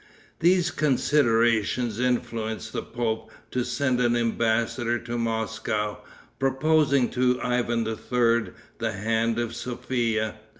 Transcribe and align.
These 0.39 0.71
considerations 0.71 1.99
influenced 1.99 2.73
the 2.73 2.81
pope 2.81 3.29
to 3.51 3.63
send 3.63 4.01
an 4.01 4.15
embassador 4.15 4.97
to 4.97 5.15
Moscow, 5.15 5.99
proposing 6.39 7.07
to 7.09 7.39
Ivan 7.39 7.85
III. 7.85 8.51
the 8.79 8.93
hand 8.93 9.37
of 9.37 9.55
Sophia. 9.55 10.39